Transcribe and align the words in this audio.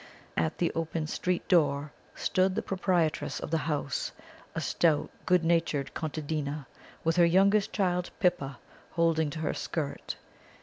At 0.35 0.57
the 0.57 0.71
open 0.73 1.05
street 1.05 1.47
door 1.47 1.91
stood 2.15 2.55
the 2.55 2.63
proprietress 2.63 3.39
of 3.39 3.51
the 3.51 3.59
house, 3.69 4.11
a 4.55 4.59
stout, 4.59 5.11
good 5.27 5.45
natured 5.45 5.93
contadina, 5.93 6.65
with 7.03 7.17
her 7.17 7.25
youngest 7.27 7.71
child 7.71 8.09
Pippa 8.19 8.57
holding 8.93 9.29
to 9.29 9.37
her 9.41 9.53
skirt. 9.53 10.15